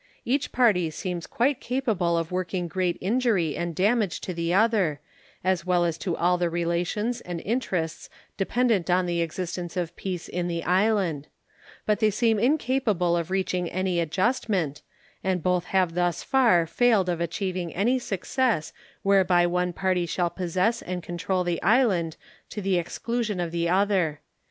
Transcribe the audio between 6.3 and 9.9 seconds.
the relations and interests dependent on the existence